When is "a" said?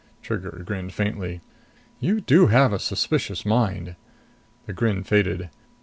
2.73-2.79